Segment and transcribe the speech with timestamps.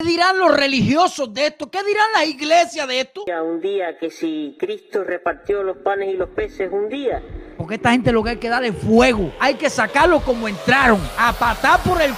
[0.00, 1.68] ¿Qué dirán los religiosos de esto?
[1.68, 3.24] ¿Qué dirán las iglesias de esto?
[3.44, 7.20] Un día que si Cristo repartió los panes y los peces un día.
[7.56, 9.32] Porque esta gente lo que hay que darle fuego.
[9.40, 11.00] Hay que sacarlos como entraron.
[11.18, 12.14] A patar por el...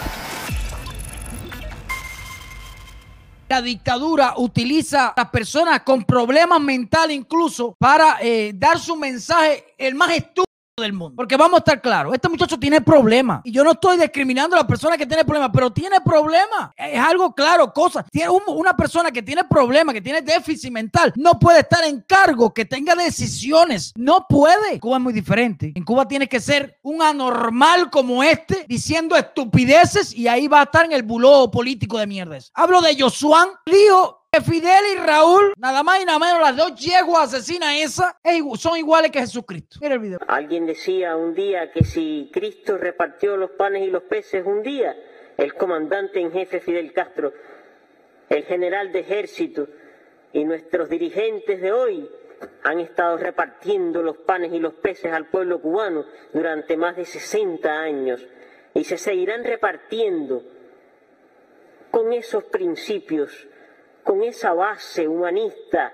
[3.48, 9.72] La dictadura utiliza a las personas con problemas mentales incluso para eh, dar su mensaje
[9.78, 10.49] el más estúpido
[10.80, 11.16] del mundo.
[11.16, 13.40] Porque vamos a estar claros, este muchacho tiene problemas.
[13.44, 16.70] Y yo no estoy discriminando a la persona que tiene problemas, pero tiene problemas.
[16.76, 18.04] Es algo claro, cosa.
[18.10, 22.52] Tiene una persona que tiene problemas, que tiene déficit mental, no puede estar en cargo,
[22.52, 23.92] que tenga decisiones.
[23.96, 24.80] No puede.
[24.80, 25.72] Cuba es muy diferente.
[25.74, 30.64] En Cuba tiene que ser un anormal como este, diciendo estupideces y ahí va a
[30.64, 32.50] estar en el buló político de mierdas.
[32.54, 33.48] Hablo de Josuán
[34.32, 38.14] Río Fidel y Raúl, nada más y nada menos, las dos yeguas asesinas esas,
[38.60, 39.78] son iguales que Jesucristo.
[39.80, 40.20] Mira el video.
[40.28, 44.94] Alguien decía un día que si Cristo repartió los panes y los peces un día,
[45.36, 47.32] el comandante en jefe Fidel Castro,
[48.28, 49.66] el general de ejército
[50.32, 52.08] y nuestros dirigentes de hoy
[52.62, 57.68] han estado repartiendo los panes y los peces al pueblo cubano durante más de 60
[57.68, 58.24] años
[58.74, 60.44] y se seguirán repartiendo
[61.90, 63.48] con esos principios
[64.04, 65.92] con esa base humanista,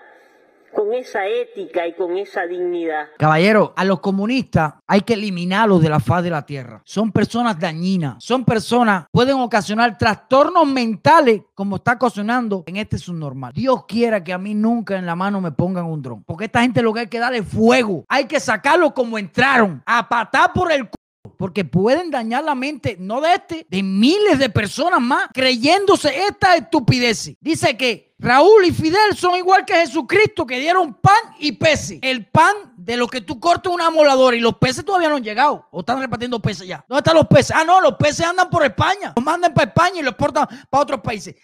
[0.74, 3.08] con esa ética y con esa dignidad.
[3.18, 6.82] Caballero, a los comunistas hay que eliminarlos de la faz de la tierra.
[6.84, 13.52] Son personas dañinas, son personas, pueden ocasionar trastornos mentales como está ocasionando en este subnormal.
[13.54, 16.60] Dios quiera que a mí nunca en la mano me pongan un dron, porque esta
[16.60, 20.70] gente lo que hay que darle fuego, hay que sacarlo como entraron, a patar por
[20.70, 20.88] el
[21.36, 26.56] porque pueden dañar la mente, no de este, de miles de personas más, creyéndose esta
[26.56, 27.32] estupidez.
[27.40, 31.98] Dice que Raúl y Fidel son igual que Jesucristo, que dieron pan y peces.
[32.00, 35.24] El pan de lo que tú cortas una moladora y los peces todavía no han
[35.24, 35.68] llegado.
[35.70, 36.84] O están repartiendo peces ya.
[36.88, 37.54] ¿Dónde están los peces?
[37.54, 39.12] Ah, no, los peces andan por España.
[39.14, 41.34] Los mandan para España y los portan para otros países.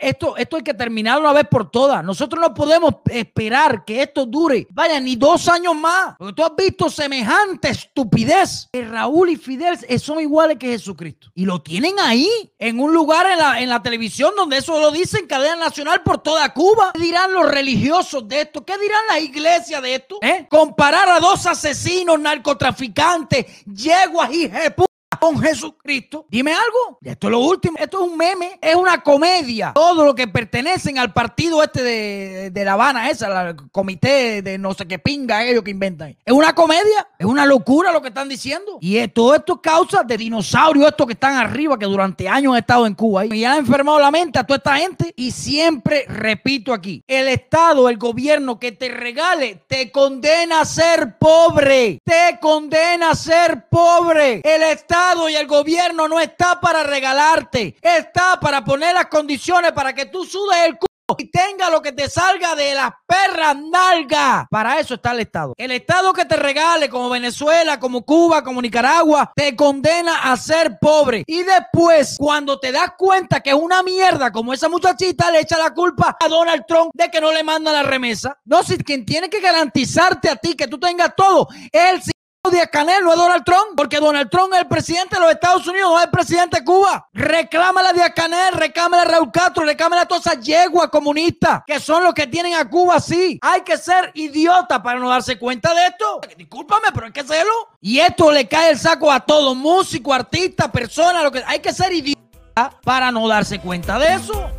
[0.00, 2.02] Esto, esto hay que terminar una vez por todas.
[2.04, 6.16] Nosotros no podemos esperar que esto dure, vaya, ni dos años más.
[6.18, 8.68] Porque tú has visto semejante estupidez.
[8.72, 11.28] Que Raúl y Fidel son iguales que Jesucristo.
[11.34, 12.28] Y lo tienen ahí,
[12.58, 16.18] en un lugar en la, en la televisión donde eso lo dicen, cadena nacional por
[16.18, 16.90] toda Cuba.
[16.94, 18.64] ¿Qué dirán los religiosos de esto?
[18.64, 20.18] ¿Qué dirán las iglesias de esto?
[20.22, 20.46] ¿Eh?
[20.50, 24.84] Comparar a dos asesinos, narcotraficantes, yeguas y jepu
[25.22, 26.26] con Jesucristo.
[26.28, 26.98] Dime algo.
[27.00, 27.78] Esto es lo último.
[27.78, 28.58] Esto es un meme.
[28.60, 29.70] Es una comedia.
[29.72, 34.74] Todo lo que pertenecen al partido este de, La Habana, esa, el comité de no
[34.74, 36.16] sé qué pinga ellos que inventan.
[36.24, 37.06] Es una comedia.
[37.20, 38.78] Es una locura lo que están diciendo.
[38.80, 42.58] Y todo esto es causa de dinosaurios, estos que están arriba, que durante años han
[42.58, 43.24] estado en Cuba.
[43.24, 45.14] Y han enfermado la mente a toda esta gente.
[45.14, 51.16] Y siempre repito aquí: el Estado, el gobierno que te regale, te condena a ser
[51.16, 52.00] pobre.
[52.02, 54.40] Te condena a ser pobre.
[54.42, 59.92] El Estado y el gobierno no está para regalarte, está para poner las condiciones para
[59.92, 64.46] que tú sudes el culo y tenga lo que te salga de las perras nalgas.
[64.50, 65.52] Para eso está el Estado.
[65.58, 70.78] El Estado que te regale, como Venezuela, como Cuba, como Nicaragua, te condena a ser
[70.80, 71.24] pobre.
[71.26, 75.58] Y después, cuando te das cuenta que es una mierda, como esa muchachita le echa
[75.58, 78.38] la culpa a Donald Trump de que no le manda la remesa.
[78.46, 82.02] No, si quien tiene que garantizarte a ti que tú tengas todo es el
[82.50, 85.64] Díaz Canel, no es Donald Trump, porque Donald Trump es el presidente de los Estados
[85.64, 87.08] Unidos, no es el presidente de Cuba.
[87.12, 91.78] Reclámale a Díaz Canel, reclámale a Raúl Castro, reclámale a todas esas yeguas comunistas que
[91.78, 93.38] son los que tienen a Cuba así.
[93.42, 96.20] Hay que ser idiota para no darse cuenta de esto.
[96.36, 97.52] Discúlpame, pero hay que hacerlo.
[97.80, 101.72] Y esto le cae el saco a todo, músico, artista, persona, lo que hay que
[101.72, 104.50] ser idiota para no darse cuenta de eso.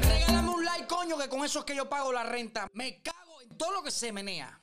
[0.00, 2.68] Regálame un like, coño, que con eso es que yo pago la renta.
[2.74, 4.58] Me cago todo lo que se menea.